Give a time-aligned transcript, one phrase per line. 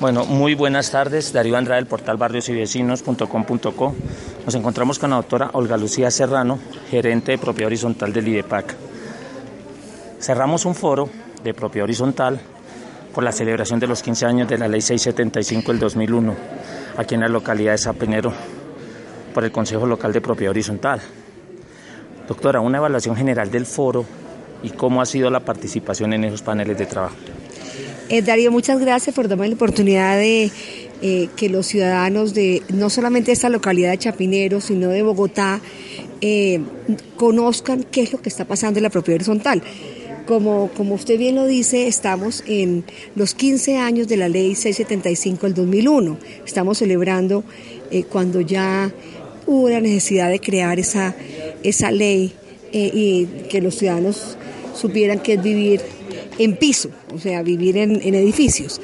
[0.00, 1.32] Bueno, muy buenas tardes.
[1.32, 3.94] Darío Andrade del portal barriosyvecinos.com.co.
[4.44, 6.58] Nos encontramos con la doctora Olga Lucía Serrano,
[6.90, 8.74] gerente de propiedad horizontal del IDEPAC.
[10.20, 11.08] Cerramos un foro
[11.44, 12.40] de propiedad horizontal
[13.14, 16.34] por la celebración de los 15 años de la Ley 675 del 2001,
[16.96, 18.32] aquí en la localidad de Zapinero,
[19.32, 21.00] por el Consejo Local de Propiedad Horizontal.
[22.26, 24.04] Doctora, una evaluación general del foro
[24.64, 27.14] y cómo ha sido la participación en esos paneles de trabajo.
[28.10, 30.50] Eh, Darío, muchas gracias por darme la oportunidad de
[31.00, 35.60] eh, que los ciudadanos de no solamente esta localidad de Chapinero, sino de Bogotá,
[36.20, 36.60] eh,
[37.16, 39.62] conozcan qué es lo que está pasando en la propiedad horizontal.
[40.26, 42.84] Como, como usted bien lo dice, estamos en
[43.14, 46.18] los 15 años de la ley 675 del 2001.
[46.46, 47.44] Estamos celebrando
[48.10, 48.90] cuando ya
[49.46, 51.14] hubo la necesidad de crear esa,
[51.62, 52.32] esa ley
[52.72, 54.38] y que los ciudadanos
[54.74, 55.82] supieran que es vivir
[56.38, 58.80] en piso, o sea, vivir en, edificios.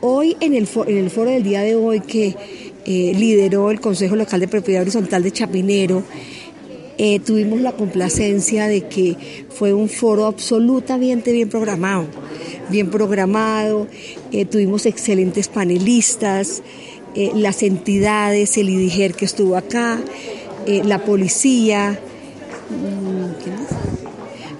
[0.00, 2.34] Hoy en el, en el foro del día de hoy que
[2.84, 6.02] eh, lideró el Consejo Local de Propiedad Horizontal de Chapinero,
[6.98, 9.16] eh, tuvimos la complacencia de que
[9.48, 12.06] fue un foro absolutamente bien programado,
[12.68, 13.86] bien programado,
[14.32, 16.62] eh, tuvimos excelentes panelistas,
[17.34, 20.00] las entidades, el IDIGER que estuvo acá,
[20.64, 21.98] la policía,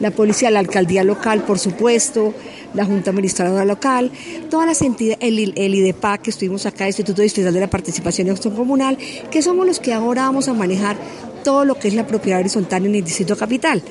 [0.00, 2.34] la policía, la alcaldía local, por supuesto,
[2.74, 4.10] la Junta Administradora Local,
[4.48, 8.26] todas las entidades, el, el IDEPAC que estuvimos acá, el Instituto Distrital de la Participación
[8.26, 8.96] y Acción Comunal,
[9.30, 10.96] que somos los que ahora vamos a manejar
[11.42, 13.82] todo lo que es la propiedad horizontal en el Distrito Capital.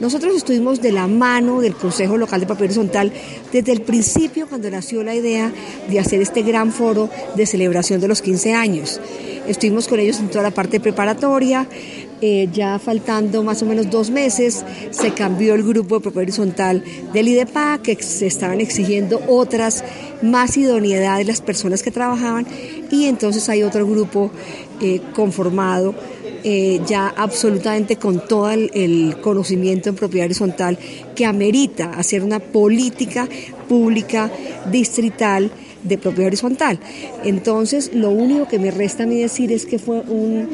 [0.00, 3.12] Nosotros estuvimos de la mano del Consejo Local de Propiedad Horizontal
[3.52, 5.52] desde el principio cuando nació la idea
[5.88, 9.00] de hacer este gran foro de celebración de los 15 años.
[9.46, 11.66] Estuvimos con ellos en toda la parte preparatoria,
[12.20, 16.82] eh, ya faltando más o menos dos meses, se cambió el grupo de propiedad horizontal
[17.12, 19.84] del IDEPA, que se estaban exigiendo otras
[20.22, 22.46] más idoneidad de las personas que trabajaban,
[22.90, 24.30] y entonces hay otro grupo
[24.80, 25.94] eh, conformado
[26.44, 30.78] eh, ya absolutamente con todo el, conocimiento en propiedad horizontal
[31.16, 33.28] que amerita hacer una política
[33.68, 34.30] pública
[34.70, 35.50] distrital
[35.82, 36.78] de propiedad horizontal.
[37.24, 40.48] Entonces, lo único que me resta a mí decir es que fue un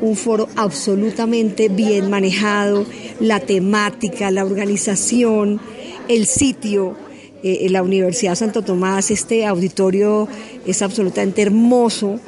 [0.00, 2.86] un foro absolutamente bien manejado,
[3.20, 5.60] la temática, la organización,
[6.08, 6.96] el sitio,
[7.42, 10.28] eh, la Universidad Santo Tomás, este auditorio
[10.66, 12.20] es absolutamente hermoso,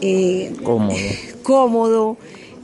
[0.00, 0.96] eh, cómodo.
[1.42, 2.16] cómodo.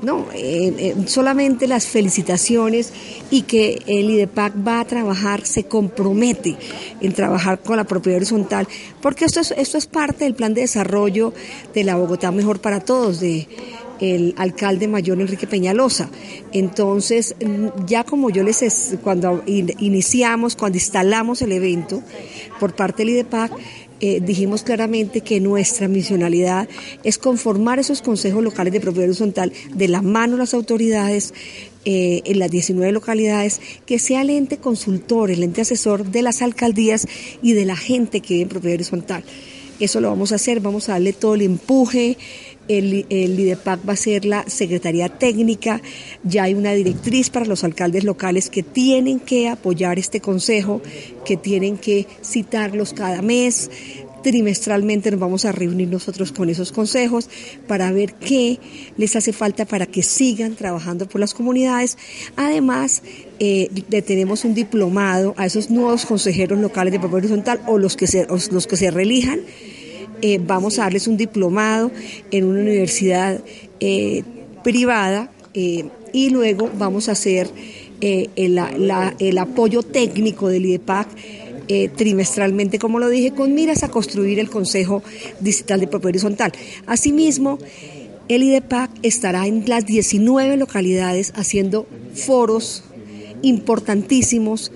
[0.03, 2.91] No, eh, solamente las felicitaciones
[3.31, 6.57] y que el IDEPAC va a trabajar, se compromete
[7.03, 8.67] en trabajar con la propiedad horizontal,
[9.03, 11.35] porque esto es, esto es parte del plan de desarrollo
[11.75, 13.47] de la Bogotá Mejor para Todos, de,
[14.01, 16.11] el alcalde mayor Enrique Peñalosa.
[16.53, 17.35] Entonces,
[17.87, 22.03] ya como yo les, cuando iniciamos, cuando instalamos el evento
[22.59, 23.53] por parte del IDEPAC,
[24.03, 26.67] eh, dijimos claramente que nuestra misionalidad
[27.05, 31.35] es conformar esos consejos locales de propiedad horizontal de la mano de las autoridades
[31.85, 36.41] eh, en las 19 localidades, que sea el ente consultor, el ente asesor de las
[36.41, 37.07] alcaldías
[37.43, 39.23] y de la gente que vive en propiedad horizontal.
[39.81, 42.19] Eso lo vamos a hacer, vamos a darle todo el empuje,
[42.79, 45.83] el, IDEPAC va a ser la Secretaría Técnica,
[46.23, 50.81] ya hay una directriz para los alcaldes locales que tienen que apoyar este consejo,
[51.25, 53.71] que tienen que citarlos cada mes,
[54.23, 57.29] trimestralmente nos vamos a reunir nosotros con esos consejos
[57.67, 58.59] para ver qué
[58.97, 61.97] les hace falta para que sigan trabajando por las comunidades.
[62.37, 63.03] Además,
[63.39, 63.71] eh,
[64.07, 68.27] tenemos un diplomado a esos nuevos consejeros locales de propósito horizontal o los que se,
[68.27, 68.91] los que se
[70.23, 71.91] eh, vamos a darles un diplomado
[72.31, 73.41] en una universidad
[73.81, 74.23] eh,
[74.63, 77.51] privada eh, y luego vamos a hacer
[78.01, 81.09] el, apoyo técnico del IDEPAC
[81.97, 85.03] trimestralmente, como lo dije, con miras a construir el Consejo
[85.41, 86.53] Digital de Propiedad Horizontal.
[86.87, 87.59] Asimismo,
[88.29, 92.85] el IDEPAC estará en las 19 localidades haciendo foros
[93.43, 94.73] importantísimos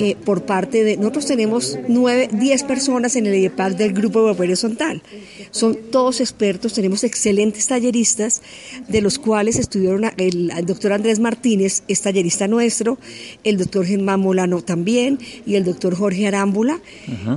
[0.00, 0.96] eh, por parte de...
[0.96, 5.02] Nosotros tenemos nueve, diez personas en el IEPAC del Grupo de Horizontal.
[5.50, 8.42] Son todos expertos, tenemos excelentes talleristas,
[8.88, 12.98] de los cuales estuvieron el, doctor Andrés Martínez, es tallerista nuestro,
[13.44, 16.80] el doctor Germán Molano también, y el doctor Jorge Arámbula,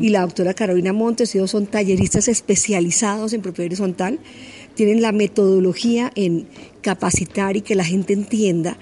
[0.01, 4.19] y la doctora Carolina Montes, ellos son talleristas especializados en propiedad horizontal,
[4.73, 6.47] tienen la metodología en
[6.81, 8.77] capacitar y que la gente entienda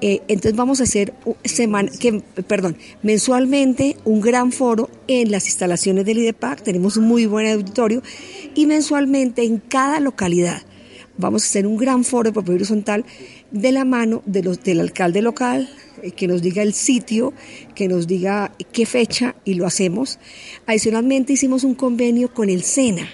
[0.00, 1.14] eh, entonces vamos a hacer
[1.44, 7.26] semana, que, perdón, mensualmente un gran foro en las instalaciones del IDEPAC, tenemos un muy
[7.26, 8.02] buen auditorio,
[8.54, 10.62] y mensualmente en cada localidad
[11.18, 13.04] vamos a hacer un gran foro de propiedad horizontal
[13.50, 15.68] de la mano de los, del alcalde local,
[16.02, 17.32] eh, que nos diga el sitio,
[17.74, 20.18] que nos diga qué fecha y lo hacemos.
[20.66, 23.08] Adicionalmente hicimos un convenio con el SENA.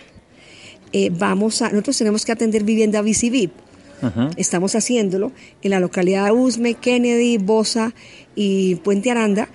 [0.93, 3.03] Eh, vamos a, nosotros tenemos que atender vivienda
[4.37, 5.33] Estamos haciéndolo
[5.63, 7.95] en la localidad de Usme, Kennedy, Bosa
[8.35, 9.49] y Puente Aranda.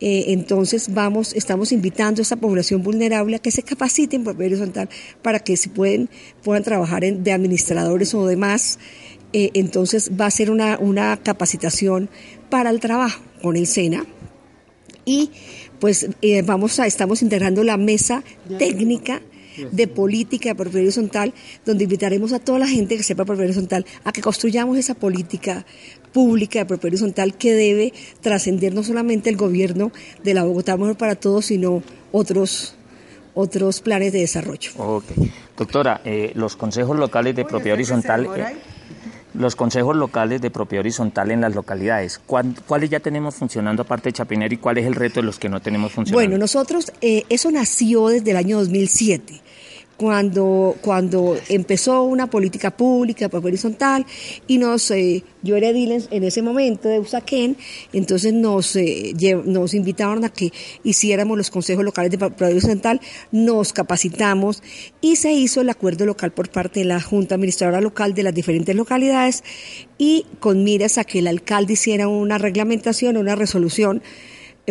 [0.00, 4.88] Eh, entonces vamos, estamos invitando a esta población vulnerable a que se capaciten por horizontal
[5.22, 6.10] para que se pueden,
[6.42, 8.78] puedan trabajar de administradores o demás.
[9.32, 12.08] Eh, entonces va a ser una, una capacitación
[12.50, 14.04] para el trabajo con el SENA.
[15.04, 15.30] Y
[15.80, 18.22] pues eh, vamos a, estamos integrando la mesa
[18.58, 19.20] técnica
[19.70, 21.34] de política de propiedad horizontal,
[21.64, 25.64] donde invitaremos a toda la gente que sepa propiedad horizontal a que construyamos esa política
[26.12, 29.92] pública de propiedad horizontal que debe trascender no solamente el gobierno
[30.22, 32.76] de la Bogotá Mejor para Todos, sino otros
[33.36, 34.70] otros planes de desarrollo.
[34.76, 35.06] Ok.
[35.56, 38.28] Doctora, eh, los consejos locales de propiedad horizontal
[39.34, 42.20] los consejos locales de propiedad horizontal en las localidades.
[42.24, 45.48] ¿Cuáles ya tenemos funcionando aparte de Chapinero y cuál es el reto de los que
[45.48, 46.16] no tenemos funcionando?
[46.16, 49.42] Bueno, nosotros, eh, eso nació desde el año 2007
[49.96, 54.06] cuando, cuando empezó una política pública pues, horizontal
[54.46, 57.56] y nos, eh, yo era edil en, ese momento de Usaquén,
[57.92, 59.14] entonces nos, eh,
[59.44, 60.52] nos invitaron a que
[60.82, 63.00] hiciéramos los consejos locales de propiedad horizontal,
[63.30, 64.62] nos capacitamos
[65.00, 68.34] y se hizo el acuerdo local por parte de la Junta Administradora Local de las
[68.34, 69.44] diferentes localidades
[69.98, 74.02] y con miras a que el alcalde hiciera una reglamentación, una resolución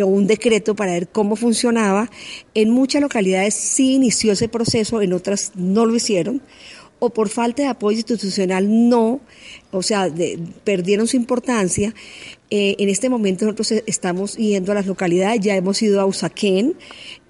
[0.02, 2.10] o un decreto para ver cómo funcionaba.
[2.54, 6.42] En muchas localidades sí inició ese proceso, en otras no lo hicieron,
[6.98, 9.20] o por falta de apoyo institucional no,
[9.70, 10.10] o sea,
[10.64, 11.94] perdieron su importancia.
[12.50, 16.74] Eh, en este momento nosotros estamos yendo a las localidades, ya hemos ido a Usaquén,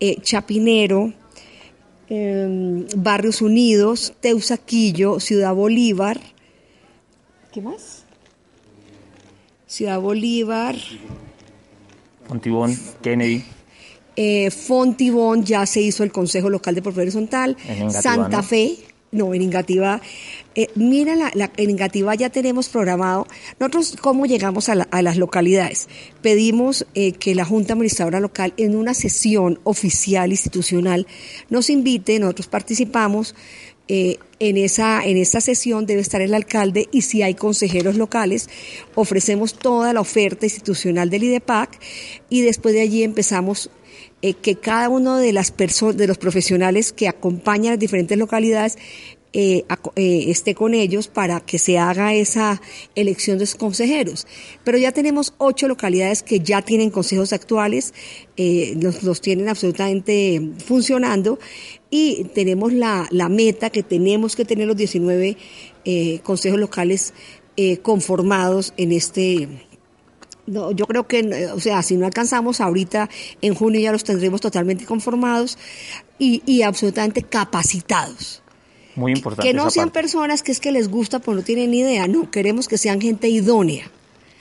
[0.01, 1.13] eh, Chapinero,
[2.09, 6.21] em, Barrios Unidos, Teusaquillo, Ciudad Bolívar.
[7.53, 8.05] ¿Qué más?
[9.67, 10.77] Ciudad Bolívar.
[12.27, 13.45] Fontibón, Kennedy.
[14.17, 17.57] Eh, Fontibón ya se hizo el Consejo Local de Propiedad Horizontal.
[17.91, 18.77] Santa Fe,
[19.15, 20.01] no, en Ingativa.
[20.55, 23.27] Eh, mira, la, en Ingativa ya tenemos programado.
[23.59, 25.89] Nosotros, ¿cómo llegamos a, las localidades?
[26.21, 31.07] Pedimos eh, que la Junta Administradora Local, en una sesión oficial institucional,
[31.49, 33.35] nos invite, nosotros participamos,
[33.89, 38.49] eh, en, esa, en esa sesión debe estar el alcalde y si hay consejeros locales,
[38.95, 41.79] ofrecemos toda la oferta institucional del IDEPAC
[42.31, 43.71] y después de allí empezamos
[44.23, 48.79] eh, que cada uno de las de los profesionales que acompañan las diferentes localidades
[49.37, 49.65] eh,
[50.31, 52.63] esté con ellos para que se haga esa
[52.95, 54.29] elección de consejeros.
[54.63, 57.95] Pero ya tenemos ocho localidades que ya tienen consejos actuales,
[58.37, 61.41] eh, los, tienen absolutamente funcionando
[61.95, 65.37] y tenemos la, la, meta que tenemos que tener los 19
[66.25, 67.15] consejos locales
[67.83, 69.49] conformados en este
[70.47, 73.09] no, yo creo que, o sea, si no alcanzamos ahorita,
[73.41, 75.57] en junio ya los tendremos totalmente conformados
[76.19, 78.43] y, y absolutamente capacitados.
[78.95, 79.49] Muy importante.
[79.49, 82.31] Que no sean personas que es que les gusta pero no tienen ni idea, no,
[82.31, 83.91] queremos que sean gente idónea.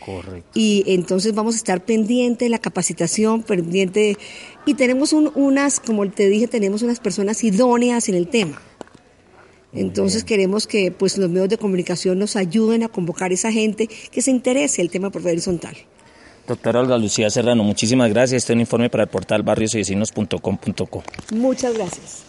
[0.06, 0.50] Correcto.
[0.54, 4.18] Y entonces vamos a estar pendiente de la capacitación, pendiente,
[4.66, 8.62] y tenemos unas, como te dije, tenemos unas personas idóneas en el tema.
[9.74, 13.88] Entonces queremos que pues los medios de comunicación nos ayuden a convocar a esa gente
[13.88, 15.76] que se interese el tema por horizontal.
[16.48, 18.44] Doctora Olga Lucía Serrano, muchísimas gracias.
[18.44, 21.04] Este es un informe para el portal barriosydecinos.com.co.
[21.32, 22.24] Muchas gracias.